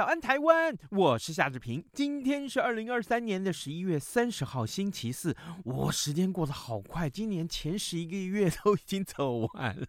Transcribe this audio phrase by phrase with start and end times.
[0.00, 0.74] 早安，台湾！
[0.92, 1.84] 我是夏志平。
[1.92, 5.36] 今天是二零二三年的十一月三十号，星期四。
[5.62, 9.86] 我时间过得好快，今年前十一个月都已经走完了。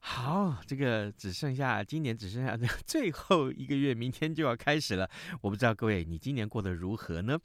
[0.00, 5.08] 好，这个只剩下今年只剩下这最后一个月，明天就要开始了。
[5.40, 7.38] 我不知道各位，你今年过得如何呢？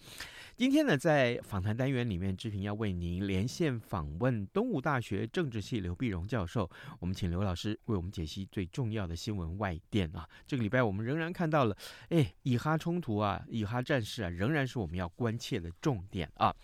[0.58, 6.68] 今天呢，在访谈单元里面，志平要为您连线访问东吴大学政治系刘碧荣教授。
[7.00, 10.28] 我们请刘老师为我们解析最重要的新闻外电啊。
[10.48, 11.78] 这个礼拜我们仍然看到了，
[12.10, 16.56] 哎，以哈冲突啊，以哈战事啊，仍然是我们要关切的重点啊。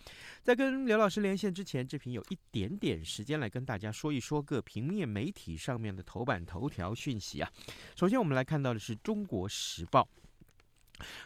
[0.42, 7.52] 在跟刘老师连线之前，志平有一点点时间来跟大家说一说各平面媒体上面的头版头条讯息啊。
[7.94, 10.02] 首先，我们来看到的是《中国时报》。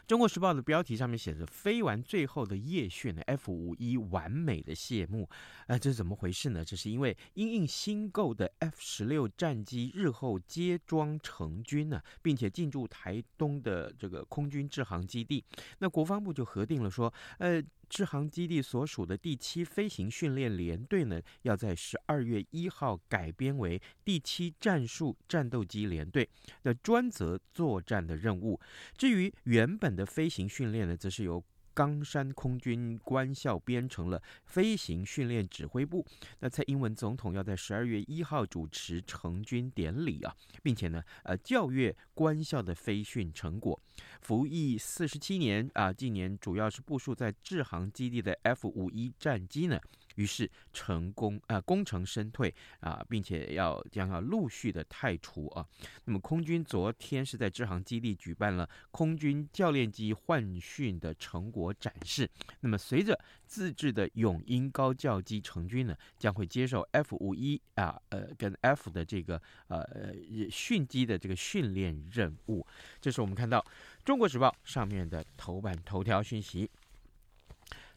[0.07, 5.29] 中国时报的标题上面写着“飞完最后的夜训，F 五一完美的谢幕”。
[5.69, 6.65] 呃，这是怎么回事呢？
[6.65, 15.45] 这是因为因应新购的 F 十六战机日后接装成军呢，并且进驻台东的这个空军制航基地，
[15.79, 17.63] 那国防部就核定了说，呃。
[17.93, 26.27] 支航基地所属的第七飞行训练连队呢，要在十二月一号改编为第七战术战斗机连队，
[26.63, 28.59] 那专责作战的任务。
[28.97, 31.45] 至于原本的飞行训练呢，则是由
[31.75, 36.07] 冈山空军官校编成了飞行训练指挥部。
[36.41, 43.79] 那蔡英文总统要在十二月一号主持成军典礼啊，并且呢，呃，校阅官校的飞训成果。
[44.21, 49.81] 服役四十七年啊，近年主要是部署在制航基地的 F 五一战机呢。
[50.17, 55.67] 于是成功啊、呃，功成身退啊，并且要将要陆续的汰除啊。
[56.05, 62.29] 那么空军昨天是在志航基地举办了空军教练机换训的成果展示。
[62.61, 70.15] 那么随着自制的永鹰高教机成军呢，将会接受 F 五一啊呃跟 F 的这个呃
[70.51, 72.67] 训机的这个训练任务。
[73.01, 73.61] 这是我们看到
[74.05, 76.71] 《中国时报》上面的头版头条讯息。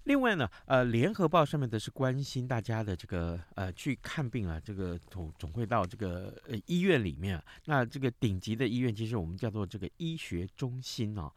[0.06, 7.44] 另外呢，呃，联合报上面的是关心大家的这个呃去看病啊，这个总总会到这个呃医院里面啊。
[7.66, 11.32] 那这个顶级的医院，其实我们叫做这个医学中心啊，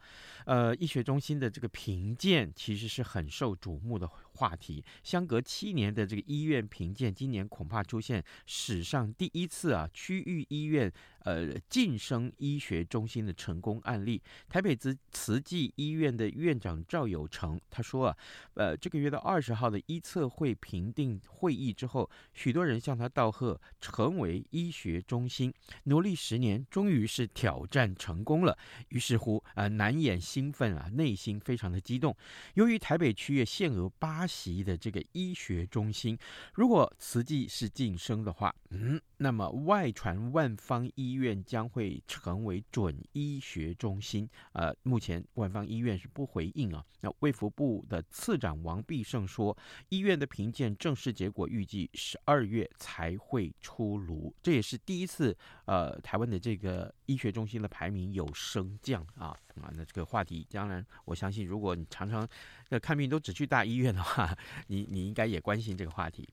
[0.45, 4.07] 呃，医学中心的这个评鉴其实是很受瞩目的
[4.39, 4.81] 话题。
[5.03, 10.91] 相隔七年的这个医院评鉴，今年恐怕出现史上第一次啊，区域医院
[11.25, 14.21] 呃晋升医学中心的成功案例。
[14.47, 18.17] 台北慈慈济医院的院长赵有成他说啊。
[18.53, 28.57] 呃，这个月的二十号的医测会评定会议之后，许多人向他道贺，成为医学中心，努力十年，终于是挑战成功了。
[28.89, 32.15] 于是乎，啊、呃，难掩兴奋啊，内心非常的激动。
[32.55, 36.15] 由于台北区域限额八习的这个医学中心，
[36.53, 39.01] 如果慈济是晋升的话，嗯。
[39.21, 46.81] 那么外传万芳医院将会成为准医学中心，呃，目前万芳医院是不回应啊。
[47.01, 49.55] 那卫福部的次长王必胜说，
[49.89, 59.69] 医院的评鉴正式结果预计十二月才会出炉，这也是第一次，呃，台湾的这个医学中心的排名有升降啊啊。
[59.75, 62.25] 那这个话题，当然我相信，如果你常常
[62.69, 64.33] 呃看病都只去大医院的话，
[64.67, 66.25] 你你应该也关心这个话题。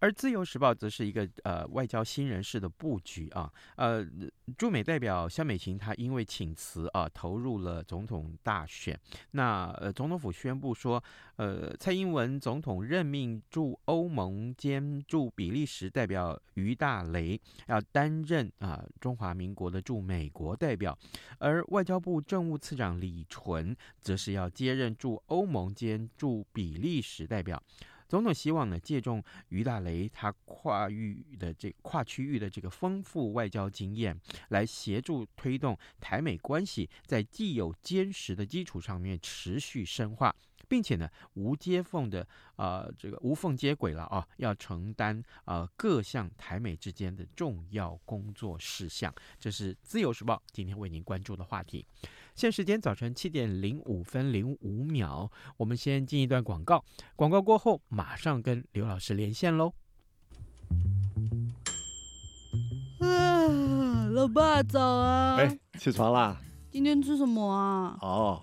[0.00, 4.06] 而《自由时报》则是一个呃外交新人士的布局啊，呃，
[4.58, 8.98] 驻美代表萧美琴她因为请辞啊，投入了总统大选。
[9.32, 11.02] 那呃，总统府宣布说，
[11.36, 20.98] 呃，蔡英文总统任命驻欧盟兼驻比利时代表于大雷要担任啊中华民国的驻美国代表，
[21.38, 27.62] 而外交部政务次长李淳则是要接任驻欧盟兼驻比利时代表。
[28.08, 34.18] 总统希望呢，借重于大雷他跨域的这跨区域的这个丰富外交经验，
[34.48, 40.34] 来协助推动台美关系在既有坚实的基础上面持续深化。
[40.64, 42.26] 并且呢，无接缝的
[42.56, 49.14] 呃这个无缝接轨了啊，要承担呃各项台美之间的重要工作事项。
[49.38, 51.86] 这是自由时报今天为您关注的话题。
[52.34, 56.84] 现在时间早晨七点零五分零五秒，我们先进一段广告，
[57.14, 59.72] 广告过后马上跟刘老师连线喽。
[62.98, 65.36] 啊，老爸早啊！
[65.36, 66.40] 哎，起床啦！
[66.72, 67.96] 今天吃什么啊？
[68.00, 68.42] 哦，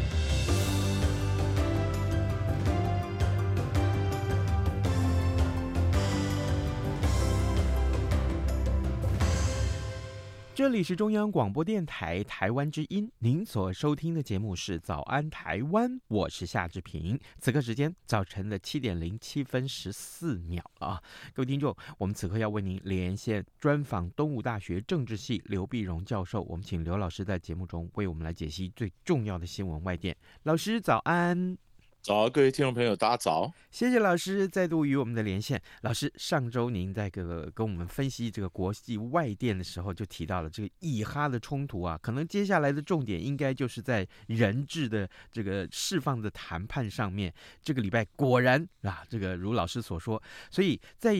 [10.61, 17.19] 这里是中央广播电台台湾之音，您所收听的节目是《早安台湾》，我是夏志平。
[17.39, 21.01] 此刻时间早晨的七点零七分十四秒啊，
[21.33, 30.15] 各位听众，我们此刻要为您连线专访东吴大学政治系刘碧荣教授，我们请刘老师在节目中为我们来解析最重要的新闻外电。
[30.43, 31.57] 老师早安。
[32.03, 33.53] 早，各位听众朋友，大家早！
[33.69, 35.61] 谢谢老师再度与我们的连线。
[35.83, 47.31] 老师，上周您在这个跟我们分析这个国际外电的时候，就提到了这个以哈的冲突啊，可能接下来的重点应该就是在人质的这个释放的谈判上面。
[47.61, 50.19] 这个礼拜果然啊，这个如老师所说，
[50.49, 51.13] 所以在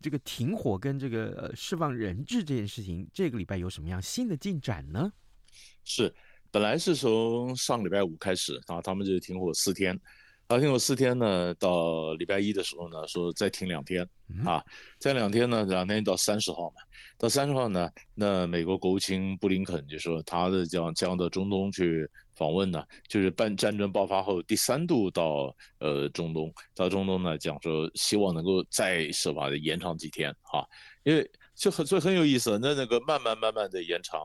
[0.00, 5.12] 这个停火跟这个释放人质这件事情，这个礼拜有什么样新的进展呢？
[5.82, 6.14] 是，
[6.52, 10.00] 本来是从上礼拜五开始啊，他们就停火四天。
[10.48, 14.02] 啊，停了四天呢，到礼拜一的时候呢，说再停两天，
[14.46, 14.64] 啊，
[14.98, 16.76] 再两天呢，两天到三十号嘛，
[17.18, 30.64] 到三十号呢，那美国国务卿布林肯就说他的将将到中东去访问呢，就是半战争爆发后第三度到呃中东，到中东呢讲说希望能够再设法的延长几天啊，
[31.04, 34.22] 因为就很所以很有意思，那那个慢慢慢慢的延长，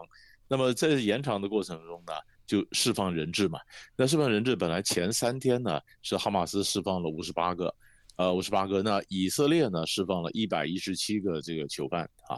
[0.47, 2.13] 那么在延长的过程中呢。
[2.45, 3.59] 就释放人质嘛，
[3.95, 7.73] 那释放人质本来前三天呢是哈马斯释放了五十八个，
[8.17, 12.37] 呃五十八个，那以色列呢释放了一百一十七个这个囚犯啊，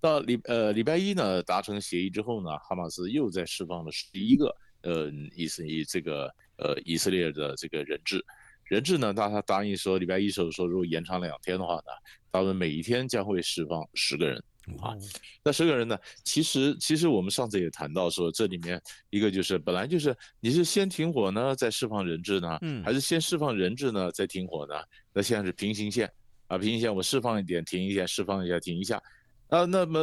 [0.00, 8.24] 到礼呃礼拜一呢达成协议之后呢，哈马斯又再释放了十一个呃以色列这个呃以色列的这个人质，
[8.64, 11.92] 人质呢，他他答应说礼拜一时候说如果延长两天的话呢，
[12.30, 14.42] 他们每一天将会释放十个人。
[14.78, 14.96] 啊，
[15.42, 15.98] 那十个人呢？
[16.24, 24.74] 其实，其实我们上次也谈到说，这里面一个就是本来就是你是先停火呢，再释放人质呢，嗯，还是先释放人质呢，再停火呢？
[25.12, 26.10] 那现在是平行线
[26.46, 29.02] 啊，平行线，我释放一点，停一下，释放一下，停一下，
[29.48, 30.00] 啊，那么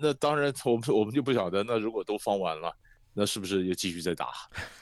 [0.00, 2.74] 那当然，我们我们就不晓得，那如果都放完了。
[3.18, 4.26] 那是不是又继续再打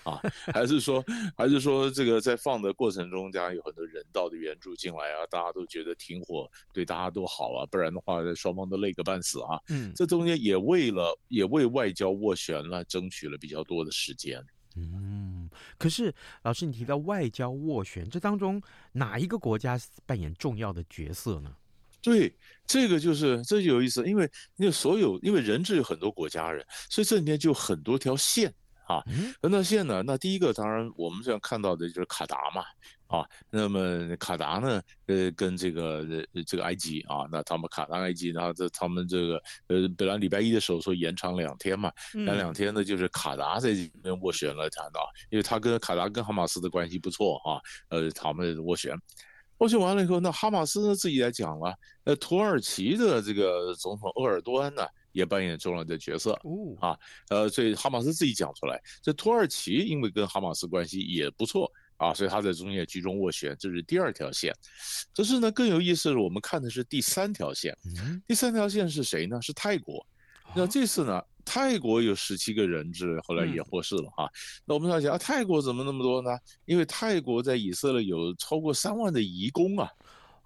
[0.03, 0.21] 啊？
[0.53, 1.03] 还是说，
[1.35, 5.25] 还是说这个在放的过程中，大家有很多人道的援助进来啊？
[5.31, 9.59] 大家都觉得停火对大家都好啊，不然的话，双方都累个半死啊。
[9.71, 14.45] 嗯，这中间也为了也为外交斡旋了，争取了比较多的时间。
[14.77, 18.61] 嗯，可是老师，你提到外交斡旋，这当中
[18.93, 21.57] 哪一个国家扮演重要的角色呢？
[22.03, 22.37] 对，
[22.67, 28.53] 这个就是这就有意思，因为那所有因为人质有很多国家人，所以这里面就很多条线
[28.87, 29.03] 啊。
[29.43, 32.63] 很多线呢，那第一个当然我们这样看到的就是卡达嘛，
[33.09, 36.05] 啊，那么卡达呢，呃，跟这个
[36.47, 48.97] 这个埃及啊，那他们卡达、埃及，然后这他们这个呃，本来礼拜一的时候说延长两天嘛，那两天呢，就是卡达在这边斡旋了，谈到，因为他跟卡达跟哈马斯的关系不错啊，呃，他们斡旋，
[49.59, 54.83] 斡旋完了以后，那哈马斯呢自己来讲了，呃，土耳其的这个总统鄂尔多安呢，
[55.13, 56.33] 也扮演重要的角色，
[56.81, 56.97] 啊，
[57.31, 61.71] 呃，所以哈马斯自己讲出来，这土耳其因为跟哈马斯关系也不错。
[61.99, 64.55] 啊，所以他在中间居中斡旋，这是第二条线。
[65.15, 67.75] 可是呢，更有意思的是，我们看的是第三条线。
[68.27, 69.41] 第三条线是谁呢？
[69.41, 70.07] 是泰国。
[70.55, 74.29] 那这次呢，泰国有十七个人质，后来也获释了啊。
[74.67, 76.37] 那我们要想啊，泰国怎么那么多呢？
[76.67, 79.89] 因为泰国在以色列有超过三万的移工啊。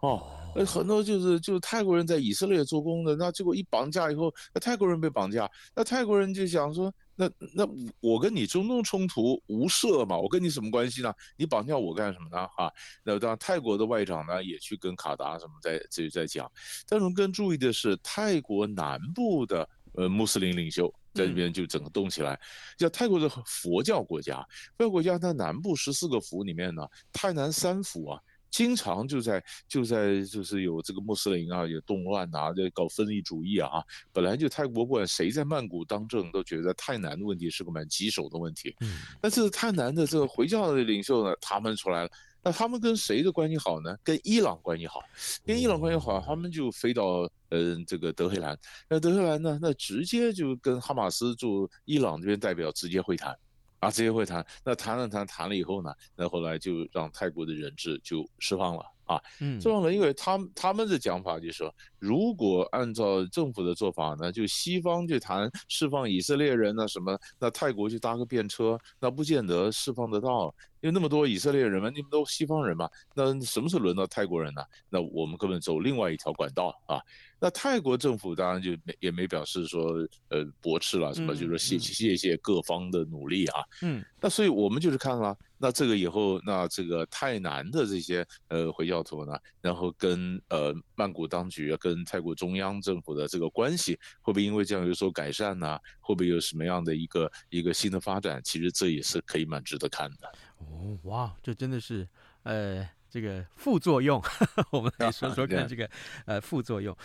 [0.00, 0.25] 哦，
[0.66, 6.92] 很多就是就是泰国人在以色列做工的，那结果一绑架以后，那泰国人被绑架，那泰国人就想说。
[7.16, 7.69] 那那
[8.00, 10.16] 我跟你中东冲突无涉嘛？
[10.16, 11.12] 我跟你什么关系呢？
[11.37, 12.49] 你绑架我干什么呢？
[12.57, 12.73] 哈，
[13.04, 16.50] 那当然泰国的外长呢也去跟卡达什么在这在讲。
[16.88, 22.38] 但是我们更注意的是，泰国南部的呃穆斯林领袖在这边就整个动起来。
[22.78, 26.82] 像泰国的佛教国家，佛教国家它南部十四个府里面呢，
[27.12, 28.20] 泰南三府啊。
[28.50, 33.80] 经常就在就在就是有这个穆斯林啊，有动乱啊，在搞分离主义啊。
[34.12, 38.75] 本来就泰国不管谁在曼谷当政，都觉得泰南的问题是个蛮棘手的问题。
[38.80, 42.11] 嗯，但是泰南的这个回教的领袖呢，他们出来了。
[42.42, 43.97] 那他们跟谁的关系好呢？
[44.02, 45.00] 跟伊朗关系好，
[45.44, 48.59] 跟伊朗关系好，他们就飞到嗯、呃、这个德黑兰。
[48.88, 53.37] 那德黑兰呢，那直接就跟哈马斯驻伊朗这边代表直接会谈。
[53.80, 70.54] 啊，直接会谈，那谈了谈，谈了以后呢，那后来就让泰国的人质就释放了啊，嗯，释放了，因为他们他们的讲法就是说，如果按照政府的做法呢，就西方去谈释放以色列人呢什么，那泰国去搭个便车，那不见得释放得到。
[70.80, 74.62] 因为那么多以色列人嘛，你们都西方人嘛，那什么时候轮到泰国人呢？
[74.88, 76.98] 那我们根本走另外一条管道啊。
[77.38, 79.82] 那泰国政府当然就没也没表示说
[80.28, 83.60] 呃驳斥了什么，就是说谢谢谢各方的努力啊。
[83.82, 84.02] 嗯。
[84.20, 95.78] 那所以我们就是看了，那这个以后，那这个泰南的这些呃回教徒呢，然后跟呃曼谷当局跟泰国中央政府的这个关系，会不会因为这样有所改善呢？
[96.00, 98.40] 会不会有什么样的一个一个新的发展？
[98.44, 100.32] 其实这也是可以蛮值得看的。
[100.58, 102.06] 哦，哇，这真的是，
[102.42, 104.22] 呃，这个副作用，
[104.70, 105.90] 我们来说说看这个，
[106.26, 106.96] 呃，副作用。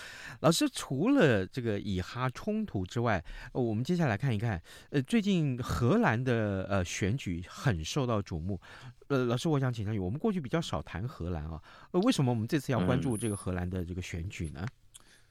[0.42, 8.62] 老师，除了这个以哈冲突之外，呃，我们接下来看一看，呃，最近荷兰的呃选举很受到瞩目。
[9.08, 11.60] 呃，老师，我想请教你，我们过去比较少谈荷兰啊，
[11.92, 14.62] 呃，为什么我们这次要关注这个荷兰的这个选举呢？
[14.64, 14.70] 嗯，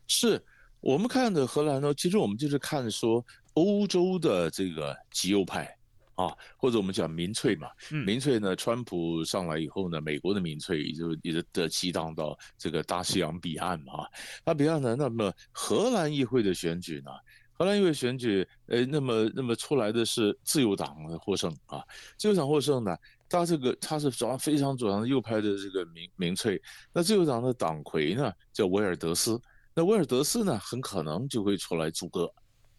[0.08, 0.44] 是
[0.80, 5.76] 我们看的荷兰呢，其实我们就是看说欧洲的这个极右派。
[6.14, 7.68] 啊，或者我们讲民粹嘛，
[8.06, 14.06] 民粹呢，川普上来以后呢，美国的民粹也就也就的激荡到这个大西洋彼岸嘛。
[14.44, 17.10] 那彼岸呢，那么荷兰议会的选举呢，
[17.52, 21.82] 荷兰议会选举，呃，那么那么出来的是自由党获胜啊，
[22.16, 22.96] 自由党获胜呢，
[23.28, 26.60] 他这个他是主要非常主要的右派的这个民民粹，
[26.92, 29.40] 那自由党的党魁呢叫维尔德斯，
[29.74, 32.32] 那维尔德斯呢很可能就会出来组阁。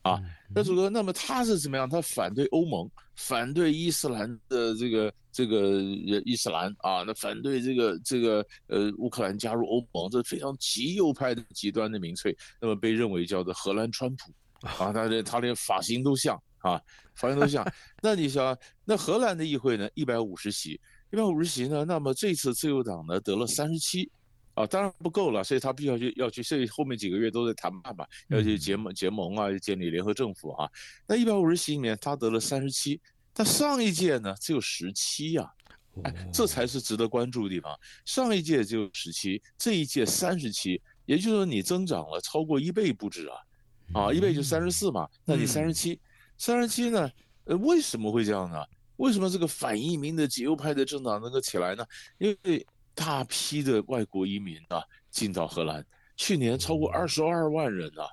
[0.05, 0.21] 啊，
[0.53, 1.89] 那主哥，那么他是怎么样？
[1.89, 5.81] 他反对欧盟，反对伊斯兰的这个这个
[6.25, 14.31] 伊斯兰啊，那反对这个这个呃乌克兰加入欧盟，这非常极右派的极端的民粹，那么被认为叫做荷兰川普
[14.67, 16.79] 啊，他连他连发型都像啊，
[17.15, 17.65] 发型都像。
[18.01, 20.79] 那你想，那荷兰的议会呢，一百五十席，
[21.11, 24.09] 一百五十席呢，那么这次自由党呢得了三十七。
[24.55, 30.69] 啊，当然不够了，所以他必须要去要去，所以后面几个月都在谈判嘛，要去结盟结盟啊，建立联合政府啊。
[31.05, 32.99] 那一百五十席里面，他得了三十七，
[33.33, 35.51] 他上一届呢只有十七呀，
[36.03, 37.77] 哎，这才是值得关注的地方。
[38.05, 43.37] 上一届只有十七，这一届三十七，也就是说你增长了超过一倍不止啊，
[43.93, 45.99] 啊，一倍就三十四嘛，那你三十七，
[46.37, 47.11] 三十七呢？
[47.43, 48.57] 呃，为什么会这样呢？
[48.95, 51.85] 为什么这个反移民的极右派的政党能够起来呢？
[52.17, 55.85] 因为大批的外国移民啊进到荷兰，
[56.15, 58.07] 去年超过二十二万人啊，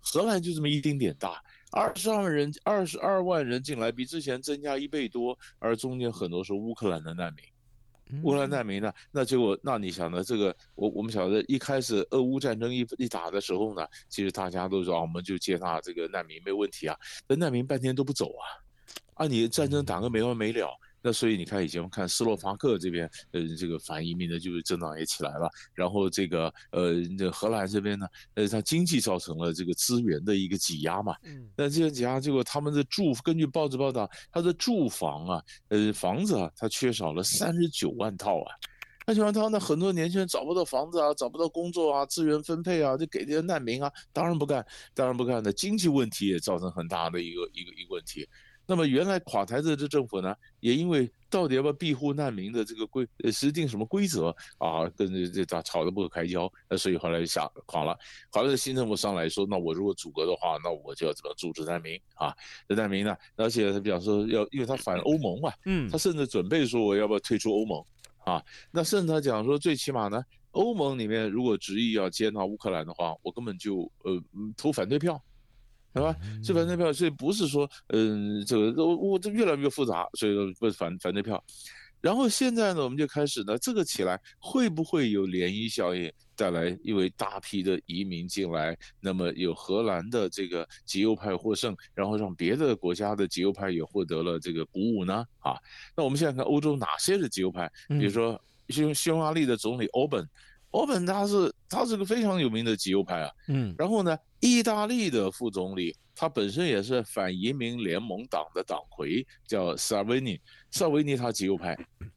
[0.00, 10.22] 荷兰就这么一丁点大，二十二万人，二十二万人进来，比之前增加一倍多，而中间很多是乌克兰的难民，乌克兰难民呢，那结果那你想呢？
[10.22, 18.44] 这个我我们晓得一开始俄乌战争一一打的时候呢，其实大家都说啊，我们就接纳这个难民没问题啊，那难民半天都不走啊，
[19.14, 20.68] 啊你战争打个没完没了。
[21.06, 25.48] 那所以你看，以前我们看斯洛伐克这边，呃，这个反移民的就是增长也起来了。
[25.72, 31.14] 然后这个，呃，这荷兰这边呢，呃，它经济造成了这个资源的一个挤压嘛。
[31.22, 31.48] 嗯。
[31.56, 38.50] 那这个挤压，结果他们的住，根据报纸报道，他的住房啊，呃，房子啊，它缺少了三十九万套啊。
[39.06, 45.52] 那九万套，那很多年轻人找不到房子啊，找不到工作啊，资源分配啊，就给这些难民啊，当然不干，当然不干的。
[45.52, 48.28] 经济问题也造成很大的一个一个一个问题。
[48.66, 57.96] 那么原来垮台的这政府呢，也因为到底要不要庇护难民的这个规呃制定什么规则啊，跟这这咋吵得不可开交，那所以后来就下垮了。
[58.30, 62.34] 垮了，新政府上来说，那我如果阻隔的话，那我就要怎么阻止难民啊？
[62.68, 67.84] 这难民呢，而且他比方说要，因为他反欧盟嘛，嗯，他甚至准备说我要不要退出欧盟。
[68.24, 68.42] 啊，
[68.72, 70.20] 那甚至他讲说，最起码呢，
[70.50, 74.20] 欧盟里面如果执意要接纳乌克兰的话，我根本就呃
[74.56, 75.22] 投反对票，
[75.96, 76.14] 对吧？
[76.44, 81.42] 这反对票，所以不是说，嗯，这个我我这越来越复杂，所以说不是反反对票。
[82.02, 95.24] 然后现在呢，我们就开始呢，这个起来会不会有涟漪效应，带来因为大批的移民进来，那么有荷兰的这个极右派获胜，然后让别的国家的极右派也获得了这个鼓舞呢？
[95.38, 95.56] 啊，
[95.96, 97.68] 那我们现在看欧洲哪些是极右派？
[97.88, 100.28] 比如说匈匈牙利的总理欧本，
[100.72, 103.30] 欧本他是他是个非常有名的极右派啊。
[103.48, 105.94] 嗯，然后呢，意大利的副总理。
[106.18, 110.40] 他本身也是反移民联盟党的党魁，叫萨维尼。
[110.70, 111.76] 萨维尼他极右派。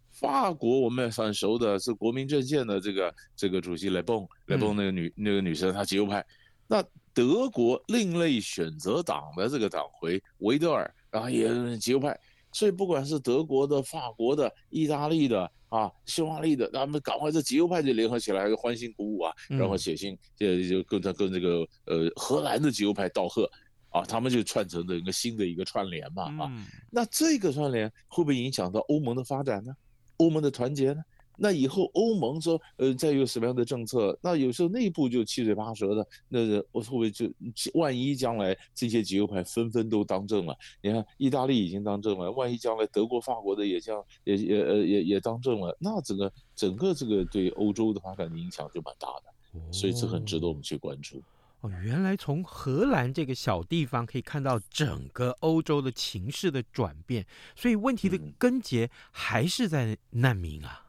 [0.10, 6.25] 法国我们也算熟的是国民阵线的这个这个主席雷崩，雷崩那个女那个女生她极右派。
[6.65, 6.82] 那
[7.13, 12.18] 德国另类选择党的这个党魁维德尔，然后也是极右派。
[12.53, 23.49] 所以不管是德国的、法国的、意大利的啊、匈牙利的，他们赶快这极右派就联合起来，欢欣鼓舞啊，然后写信就就跟他跟这个呃荷兰的极右派道贺。
[23.91, 29.73] 啊，他们就串成的一个新的一个串联嘛，啊，那这个串联会不会影响到欧盟的发展呢？
[30.17, 31.01] 欧盟的团结呢？
[31.39, 34.17] 那以后欧盟说，呃，再有什么样的政策？
[34.22, 36.39] 那有时候内部就七嘴八舌的，那
[36.72, 37.29] 我会不会就
[37.74, 40.55] 万一将来这些极右派纷纷都当政了？
[40.81, 51.22] 你看，意大利已经当政了，万一将来德国、法国的也将也也呃也也当政了，那整个整个这个对欧洲的发展的影响就蛮大的，所以这很值得我们去关注。
[51.62, 60.86] 哦，原来从荷兰这个小地方可以看到整个欧洲的情势的转变，所以问题的根结还是在难民啊！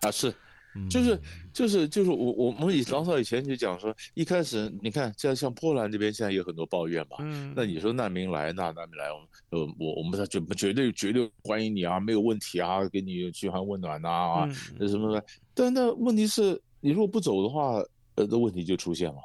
[0.00, 0.34] 啊，是，
[0.90, 1.20] 就是
[1.52, 17.82] 就是就是我我我们以老早以前就讲说，一开始你看像像波兰这边现在有很多抱怨嘛，嗯，那你说难民来，那难民来，我们呃我我们他绝绝对绝对欢迎你啊，没有问题啊，给你嘘寒问暖呐啊，那什么的，但那问题是你如果不走的话，
[18.16, 19.18] 呃，的问题就出现了。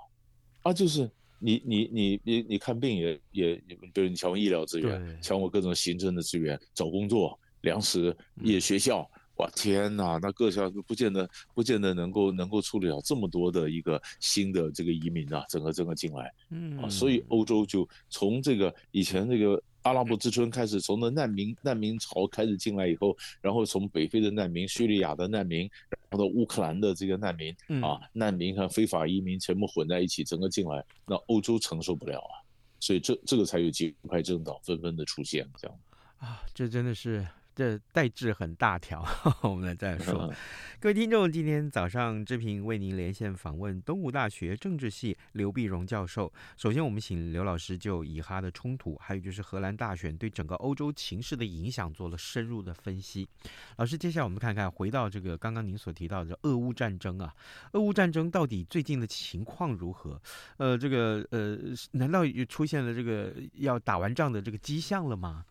[0.63, 3.55] 啊，就是你你你你你看病也也，
[3.93, 9.09] 比如你抢我医疗资源，抢我各种行政的资源，找工作、粮食、也学校，
[9.41, 19.61] 哇天哪，那各校都不见得不见得能够能够处理好这么多的一个新的这个移民啊，整个整个进来，嗯啊，所以欧洲就从这个以前这个。
[19.83, 27.51] 阿拉伯之春开始，从那难民难民潮开始进来以后，然后从北非的难民、叙利亚的难民，然后到乌克兰的这个难民，
[27.81, 32.45] 啊，难民和非法移民全部混在一起，整个进来，那欧洲承受不了啊，
[32.79, 35.75] 所以这这个才有极右派政党纷纷的出现，这样
[36.19, 37.27] 啊，这真的是。
[37.53, 39.05] 这代志很大条，
[39.43, 40.33] 我们来再说。
[40.79, 46.31] 各位听众，今天早上志平为您连线访问东吴大学政治系刘碧荣教授。
[46.57, 53.27] 首先，我们请刘老师就以哈的冲突，还有就是荷兰大选对整个欧洲情势的影响做了深入的分析。
[53.75, 57.33] 老师，接下来我们看看，回到这个刚刚您所提到的俄乌战争啊，
[57.73, 60.19] 俄乌战争到底最近的情况如何？
[60.57, 61.57] 呃，这个呃，
[61.91, 65.45] 难道又出现了这个要打完仗的这个迹象了吗？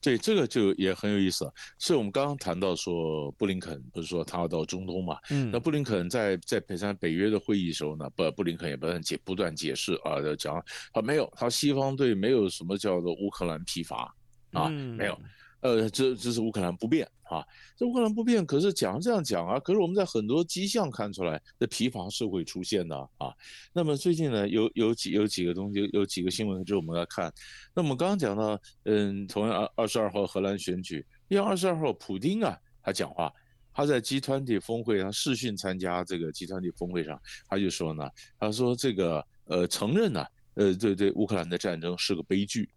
[0.00, 1.50] 对，这个就也很有意思。
[1.78, 5.18] 所以我们刚刚谈到说，布林肯不是说他要到中东嘛？
[5.30, 14.14] 嗯，那布林肯在在北山北约的会议的时候呢，布，布林肯也不断解不断解释啊，讲他没有，他西方对没有什么叫做乌克兰疲乏
[14.52, 15.18] 啊，没有。
[15.62, 17.44] 呃，这这是乌克兰不变啊，
[17.76, 23.32] 这乌克兰不变，可是讲这样讲啊，可是我们在很多迹象看出来，这疲乏是会出现的啊。
[23.72, 27.32] 那么最近呢，有有几有几个东西，有，几个新闻，就我们来看。
[27.72, 33.32] 那么刚刚讲到，嗯，同样二二十二号荷兰选举，因为二十二号普丁啊，他讲话，
[33.72, 37.16] 他在集团体峰会上视讯参加这个集团体峰会上，
[37.48, 42.68] 他就说呢，他说这个呃承认呢，呃对对，乌克兰的战争是个悲剧。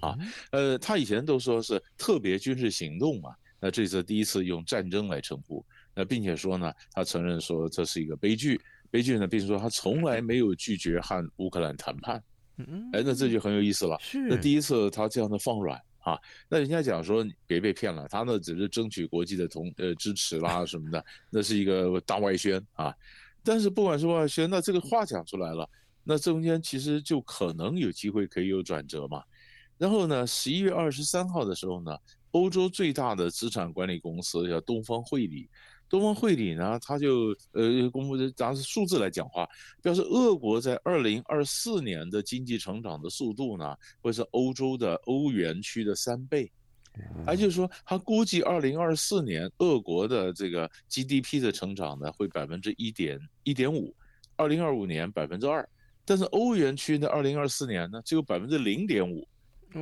[0.00, 0.16] 啊，
[0.52, 5.64] 呃，他以前都说是特别军事行动嘛，那这次第一次用战争来称呼，
[5.94, 12.22] 那并且说呢，他承认说这是一个悲剧，悲剧呢，并且说他从来没有拒绝和乌克兰谈判，
[12.56, 22.94] 嗯，哎，那这就很有意思了，是，那第一次他这样的放软啊，那人家讲说你别被骗了，他呢只是争取国际的同呃支持啦什么的，那是一个大外宣啊，
[23.42, 25.68] 但是不管是外宣，那这个话讲出来了，
[26.04, 29.22] 那中间其实就可能有机会可以有转折嘛。
[29.80, 31.96] 然后呢，十一月二十三号的时候呢，
[32.32, 35.48] 欧洲最大的资产管理公司叫东方汇理，
[35.88, 39.48] 东方汇理呢，他就呃公布的拿数字来讲话，
[39.80, 46.52] 表示俄国在二零二四年的经济成长的速度呢，会是欧洲的欧元区的三倍。
[47.26, 53.94] 也就是说，他估计二零二四年俄国的这个 GDP 的成长呢，会百分之一点一点五，
[54.36, 55.66] 二零二五年百分之二，
[56.04, 59.26] 但是欧元区呢，二零二四年呢只有百分之零点五，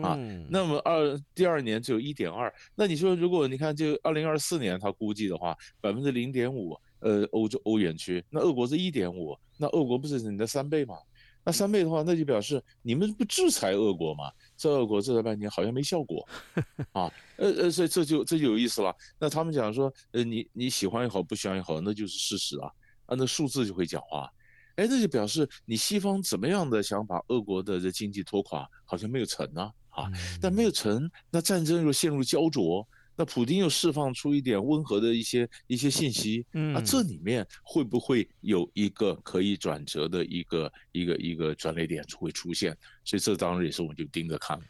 [0.02, 10.96] 啊，那么二第二年只有一点二，那你说如果你看就二零二四年他估计的话，百分之零点五，呃，欧洲欧元区，那俄国是一点五，那俄国不是你的三倍吗？
[11.44, 14.30] 那三倍的话，那就表示你们不制裁俄国吗？
[14.56, 16.28] 这俄国制裁半天好像没效果，
[16.92, 18.94] 啊，呃呃，所以这就这就有意思了。
[19.18, 22.70] 那他们讲说，呃，你你喜欢也好，不喜欢也好，那就是事实啊。
[23.06, 24.30] 啊，那数字就会讲话，
[24.78, 30.10] 哎，那就表示你西方怎么样的想把俄国的这经济拖垮，好像没有成啊，啊，
[30.40, 32.86] 但没有成，那战争又陷入焦灼。
[33.16, 42.70] 那普京又释放出一点温和的一些一些信息，嗯，那这里面会不会有一个可以转折的一个一个一个转捩点会出现？
[43.04, 44.66] 所以这当然也是我们就盯着看嘛。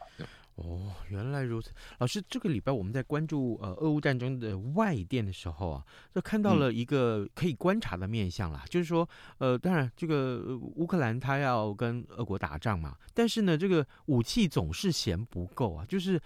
[0.58, 16.20] 哦，原来如此，老师，这个礼拜我们在关注呃俄乌战争的外电的时候啊，就看到了一个可以观察的面相啦，嗯、就是说，呃，当然这个乌克兰他要跟俄国打仗嘛，但是呢，这个武器总是嫌不够啊，就是。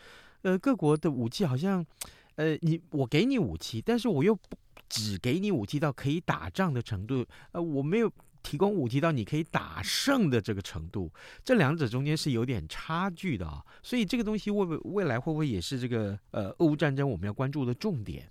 [0.45, 1.87] 呃，各国的武器好像，
[2.35, 4.57] 呃，你我给你武器，但是我又不
[4.89, 11.11] 只给你武器到可以打仗的程度，呃，我没有提供武器到你可以打胜的这个程度，
[11.45, 18.31] 这两者中间是有点差距的啊，所以这个东西未未来会不会也是这个呃俄乌战争我们要关注的重点？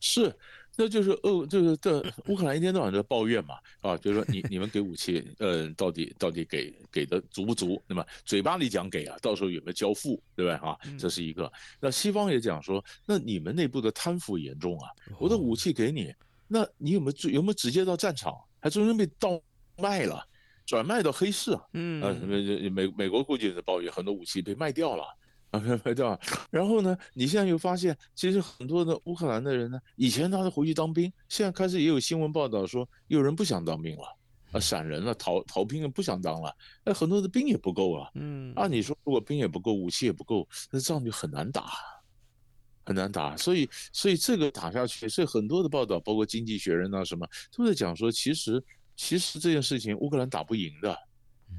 [0.00, 0.34] 是。
[0.80, 7.82] 那就是俄，就是这乌克兰一天到晚在抱怨嘛，啊，就是说你你们给武器，呃，到底到底给给的足不足？
[7.88, 10.78] 那么嘴巴里讲给啊，到时候有没有交付，对不对啊？
[10.96, 11.52] 这是一个。
[11.80, 16.14] 那西方也讲说，那你们内部的贪腐严重啊，我的武器给你，
[16.46, 19.40] 那你有没有有没有直接到战场，还中间被倒
[19.76, 20.24] 卖了，
[20.66, 21.62] 转卖到黑市啊？
[21.72, 25.04] 嗯，呃，美美美国估计也在抱怨，很多武器被卖掉了。
[25.50, 26.20] 啊，卖掉？
[26.50, 34.04] 然后呢，你现在又发现，其实很多的乌克兰的人呢，以前他是回去当兵，现在开始也有新闻报道说，有人不想当兵了，
[34.52, 36.54] 啊，闪人了，逃逃兵了，不想当了。
[36.84, 41.70] 那很多的兵也不够了，嗯，按理说，如果兵也不够，武器也不够，那仗就很难打，
[42.88, 43.36] 很难打。
[43.36, 48.62] 所以，所以这个打下去，所以很多的报道，包括《经济学人》啊什么，都在讲说，其实，
[48.96, 50.98] 其实这件事情乌克兰打不赢的。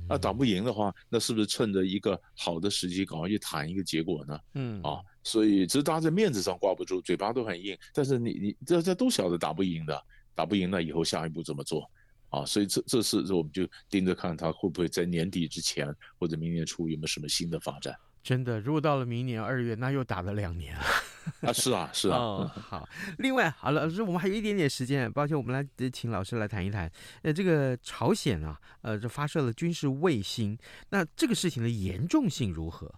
[0.08, 4.40] 那打不赢的话，那是不是趁着一个好的时机，赶快去谈一个结果呢？
[4.54, 10.04] 嗯啊，所以只是大家在面子上挂不住，嘴巴都很硬，但是你你大家都晓得打不赢的，
[10.36, 11.90] 打不赢那以后下一步怎么做？
[12.30, 17.96] 啊，所以这这次我们就盯着看他会不会在年底之前或者明年初有没有什么新的发展。
[18.22, 20.84] 真的，如果到了明年二月，那又打了两年了。
[21.42, 22.18] 啊，是啊，是啊。
[22.18, 22.88] 哦，好。
[23.18, 26.92] 另外，好了，老师，我们还有一点点时间，抱歉，我们来请老师来谈一谈。
[27.22, 30.58] 呃，这个朝鲜啊，呃，这发射了军事卫星，
[30.90, 32.94] 那这个事情的严重性如何？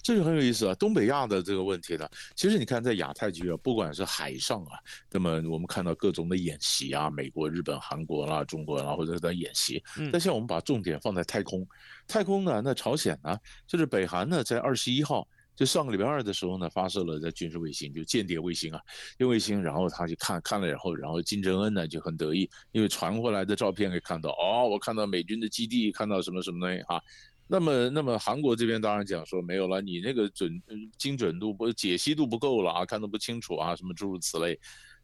[0.00, 4.78] 这就很有意思啊，东北亚的这个问题呢，其实你看在亚太区啊，不管是海上啊，
[5.10, 9.82] 那么我们看到各种的演习啊，美国、日本、韩国啦、中国啦，或者在演习。
[9.96, 11.66] 但现在我们把重点放在太空，
[12.06, 15.26] 太空呢，那朝鲜呢，就是北韩呢，在二十一号，
[15.56, 18.80] 就上个礼拜二的时候呢，发射了这军事卫星，就间谍卫星啊，
[19.18, 27.00] 用卫星，然后他就看看了以后，然后金正恩呢就很得意，因为传过来的照片可以看到，哦，我看到美军的基地，看到什么什么东西啊。
[27.48, 30.60] 那么，那么韩国这边当然讲说没有了，你那个准
[30.98, 34.58] 精准度不解析度不够了啊，看得不清楚啊，什么诸如此类。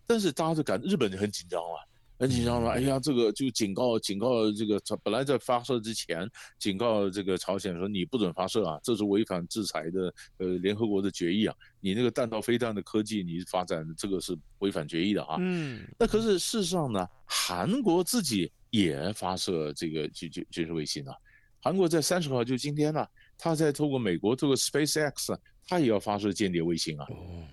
[0.07, 1.89] 但是大家就感日本就很紧张了，
[2.23, 2.71] 很紧张了。
[2.71, 6.25] 哎呀，这个就警告警告这个，本来在发射之前
[6.57, 15.37] 警告这个朝鲜说你不准发射啊，这是违反制裁的呃联合国的决议啊，你那个弹道飞弹的科技你发展这个是违反决议的啊。
[15.41, 15.85] 嗯。
[15.99, 21.13] 那可是事实上呢，韩国自己也发射这个军军军事卫星啊。
[21.61, 23.05] 韩国在三十号就今天呢，
[23.37, 27.07] 他在透过美国透过 SpaceX，他也要发射间谍卫星啊，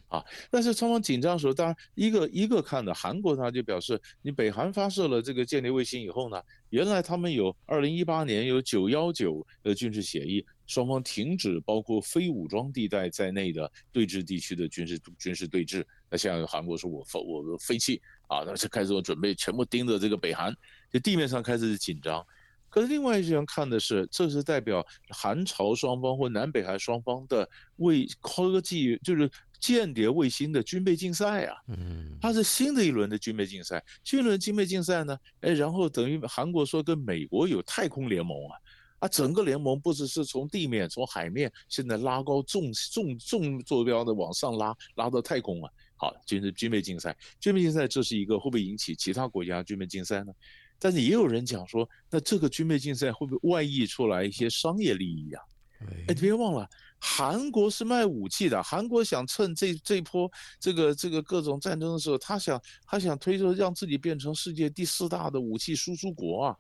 [0.08, 20.54] 啊，但是双方紧张的时候，当然一个一个看的韩国他就表示，你北韩发射了这个间谍卫星以后呢，原来他们有二零一八年有九幺九的军事协议，双方停止包括非武装地带在内的对峙地区的军事军事对峙，那现在韩国说我废我废弃啊，那就开始我准备全部盯着这个北韩，
[20.92, 22.26] 就地面上开始紧张。
[22.70, 29.30] 可是另外一些人看的是，这是代表韩朝双方或南北韩双方的卫科技，就是
[29.60, 31.58] 间谍卫星的军备竞赛啊。
[31.68, 33.84] 嗯，它是新的一轮的军备竞赛。
[34.04, 38.56] 新一轮军备竞赛呢，哎，然后等于韩国说跟美国有太空联盟啊，
[39.00, 45.72] 啊，整个联盟不只是从地面、从海面，现在拉高重重重坐标的往上拉，拉到太空啊。
[45.96, 50.32] 好，军事军备竞赛，军备竞赛这是一个会不会引起其他国家军备竞赛呢？
[50.80, 55.44] 但是也有人讲说，那这个军备竞赛会不会外溢出来一些商业利益啊？
[55.82, 56.68] 哎，你别忘了，
[57.00, 66.58] 韩国是卖武器的，韩国想趁这这一波这个这个各种战争的时候，他想他想推着让自己变成世界第四大的武器输出国啊。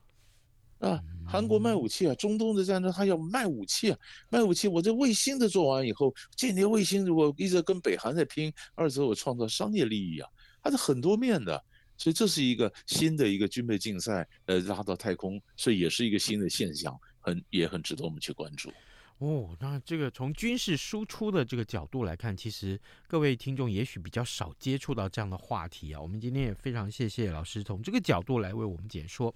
[0.79, 3.97] 啊，韩国卖武器啊，中东的战争他要卖武器啊，
[4.29, 4.69] 卖武器。
[4.69, 10.29] 我这卫星的做完以后，间谍卫星如果一直跟北韩在拼，二则我创造商业利益啊，
[10.63, 11.61] 它是很多面的。
[11.99, 18.71] 所以这是一个新的一个军备竞赛，呃，拉到太空，所以也是一个新的现象，很也很值得我们去关注。
[19.17, 25.99] 哦，那这个从军事输出的这个角度来看，其实各位听众也许比较少接触到这样的话题啊。
[25.99, 29.35] 我们今天也非常谢谢老师从这个角度来为我们解说。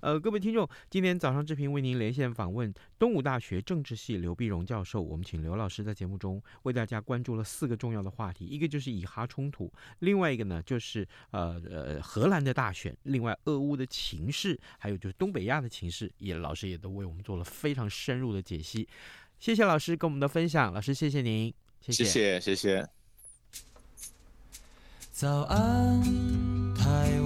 [0.00, 5.00] 呃，各位听众，今天早上志平为您连线访问东吴大学政治系刘碧荣教授。
[5.00, 18.88] 我们请刘老师在节目中为大家关注了四个重要的话题，一个就是以哈冲突，另外一个呢就是呃呃荷兰的大选，另外俄乌的情势，还有就是东北亚的情势，也老师也都为我们做了非常深入的解析。
[19.38, 22.40] 谢谢老师跟我们的分享，老师谢谢您，谢谢谢谢。
[22.40, 22.88] 谢谢。
[25.12, 26.02] 早安，
[26.74, 27.25] 台湾。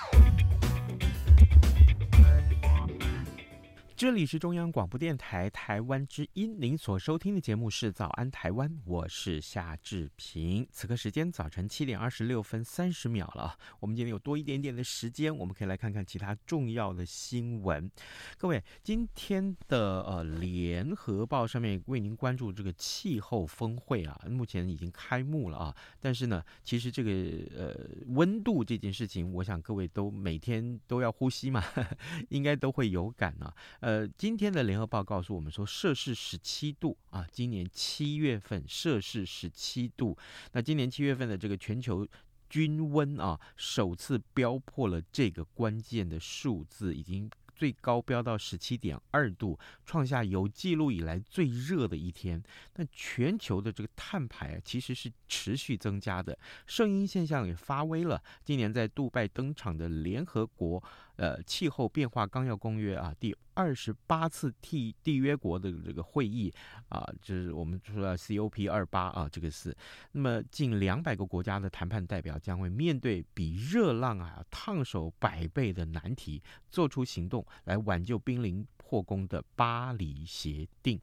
[4.01, 10.67] 这里是中央广播电台台湾之音，您所收听的节目是《早安台湾》，我是夏志平。
[10.71, 17.91] 此刻时间早晨七点二十六分三十秒了，我们今天有多一点点的时间，我们可以来看看其他重要的新闻。
[18.39, 27.11] 各位，今天的呃《联合报》上面为您关注这个气候峰会啊，目前已经开幕了啊，但是呢，其实这个
[27.55, 31.63] 呃温度这件事情，我想各位都每天都要呼吸嘛，
[32.29, 33.90] 应该都会有感啊，呃。
[33.91, 40.17] 呃，今天的联合报告诉我们说，摄氏十七度啊，今年七月份摄氏十七度。
[40.53, 42.07] 那今年七月份的这个全球
[42.49, 52.41] 均温啊，首次飙破了这个关键的数字，已经最高飙到十七点二度，创下有记录以来最热的一天。
[52.77, 58.23] 那全球的这个碳排啊，其实是持续增加的，圣婴现象也发威了。
[58.41, 60.81] 今年在杜拜登场的联合国。
[61.17, 66.53] 呃，气候变化纲要公约啊，第二十八次缔缔约国的这个会议
[66.89, 69.75] 啊，就是我们说的 COP 二八啊，这个是，
[70.11, 80.99] 那么近两百个国家的谈判代表将会面对比热浪啊烫手百倍的难题，做出行动来挽救濒临破功的巴黎协定。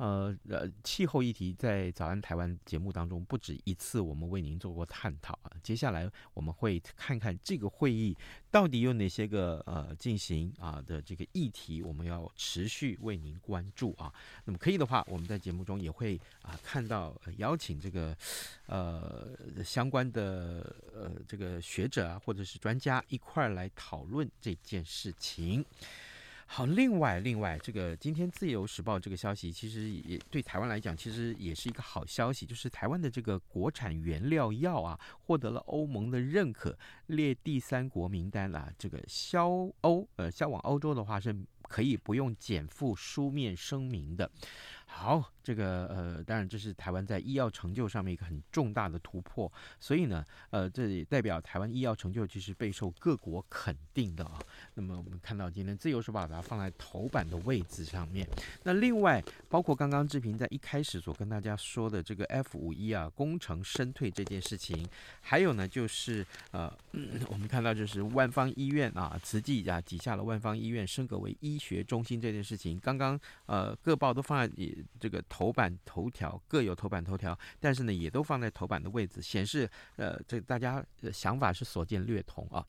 [0.00, 5.52] 呃呃，气候议题在早安台湾节目当中不止一次，我们为您做过探讨啊。
[5.62, 8.16] 接下来我们会看看这个会议
[8.50, 14.10] 到底有哪些个呃进行啊的这个议题，我们要持续为您关注啊。
[14.46, 18.16] 那么可以的话，我们在节目中也会啊看到邀请这个
[18.64, 19.28] 呃
[19.62, 25.62] 相关的呃这个学者啊或者是专家一块儿来讨论这件事情。
[26.52, 38.68] 好，另外，另外，这个今天《自由时报》这个消息，其实也对台湾来讲，其实也是一个好消息，就是台湾的这个国产原料药啊，获得了欧盟的认可，列第三国名单了。
[38.76, 41.32] 这个销欧，呃，销往欧洲的话，是
[41.62, 44.28] 可以不用减负书面声明的。
[44.92, 54.38] 好，这个呃，当然这是台湾在医药成就上面一个很重大的突破，所以呢，呃，这也代表台湾医药成就其实备受各国肯定的啊。
[54.74, 58.28] 那么我们看到今天《自由时报》把它放在头版的位置上面。
[58.64, 64.86] 那另外，包括刚刚志平在一开始所跟大家说的这个 F 五一啊，功成身退这件事情，
[65.22, 74.52] 还有呢，就是呃，嗯 我们看到就是万方医院啊，慈济啊，底下的万方医院升格为医学中心这件事情，刚刚呃各报都放在
[74.98, 82.64] 这个头版头条各有头版头条，但是呢，也都放在头版的位置，显示呃，这大家的想法是所见略同啊。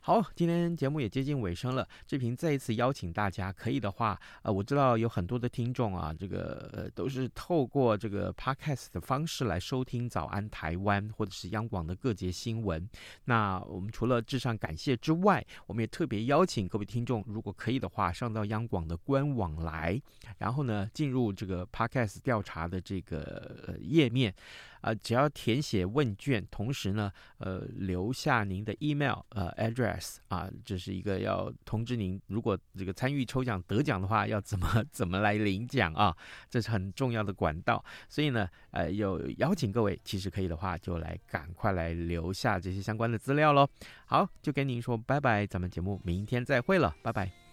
[0.00, 12.88] 好，今天节目也接近尾声了，志平再一次邀请大家，可以的话，呃，我知道有很多的听众啊，这个呃都是透过这个 Podcast 的方式来收听早安台湾或者是央广的各节新闻。
[13.24, 20.00] 那我们除了致上感谢之外，我们也特别邀请各位听众，如果可以的话，上到央广的官网来，
[20.38, 24.34] 然后呢，进入这这个 Podcast 调查的这个呃页面。
[24.82, 36.16] 啊，只要填写问卷，同时呢，呃，留下您的 email 呃 address 啊，这是一个要通知您，如果这个参与抽奖得奖的话，要怎么 怎么来领奖啊？
[36.48, 37.84] 这是很重要的管道。
[38.08, 43.68] 所以呢，呃，有邀请各位，其实可以的话，就来赶快来留下这些相关的资料喽。
[44.04, 47.45] 好，就跟您说拜拜，咱们节目明天再会了，拜拜。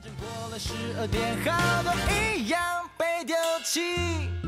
[0.00, 3.34] 反正过了十二点，好多一样被丢
[3.64, 4.47] 弃。